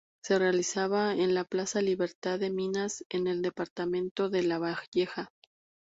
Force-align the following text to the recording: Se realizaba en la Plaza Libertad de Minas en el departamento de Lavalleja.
Se 0.23 0.39
realizaba 0.39 1.13
en 1.13 1.35
la 1.35 1.43
Plaza 1.43 1.79
Libertad 1.79 2.39
de 2.39 2.49
Minas 2.49 3.03
en 3.11 3.27
el 3.27 3.43
departamento 3.43 4.31
de 4.31 4.41
Lavalleja. 4.41 5.31